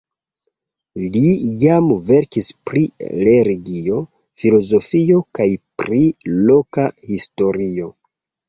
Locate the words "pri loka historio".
5.83-7.93